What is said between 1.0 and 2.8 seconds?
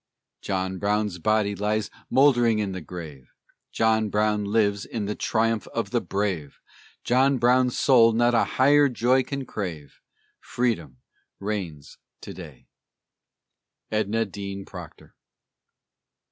body lies mouldering in